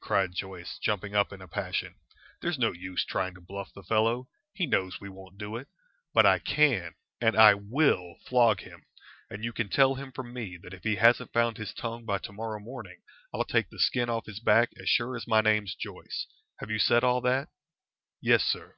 cried 0.00 0.34
Joyce, 0.34 0.76
jumping 0.82 1.14
up 1.14 1.32
in 1.32 1.40
a 1.40 1.46
passion. 1.46 1.94
"There's 2.42 2.58
no 2.58 2.72
use 2.72 3.04
trying 3.04 3.32
to 3.34 3.40
bluff 3.40 3.72
the 3.72 3.84
fellow. 3.84 4.28
He 4.52 4.66
knows 4.66 5.00
we 5.00 5.08
won't 5.08 5.38
do 5.38 5.54
it. 5.54 5.68
But 6.12 6.26
I 6.26 6.40
can 6.40 6.96
and 7.20 7.36
I 7.36 7.54
will 7.54 8.16
flog 8.26 8.62
him, 8.62 8.82
and 9.30 9.44
you 9.44 9.52
can 9.52 9.68
tell 9.68 9.94
him 9.94 10.10
from 10.10 10.32
me 10.32 10.58
that 10.64 10.74
if 10.74 10.82
he 10.82 10.96
hasn't 10.96 11.32
found 11.32 11.58
his 11.58 11.72
tongue 11.72 12.04
by 12.04 12.18
to 12.18 12.32
morrow 12.32 12.58
morning 12.58 13.02
I'll 13.32 13.44
take 13.44 13.68
the 13.70 13.78
skin 13.78 14.10
off 14.10 14.26
his 14.26 14.40
back 14.40 14.70
as 14.80 14.88
sure 14.88 15.14
as 15.14 15.28
my 15.28 15.40
name's 15.40 15.76
Joyce. 15.76 16.26
Have 16.58 16.72
you 16.72 16.80
said 16.80 17.04
all 17.04 17.20
that?" 17.20 17.50
"Yes, 18.20 18.42
sir." 18.42 18.74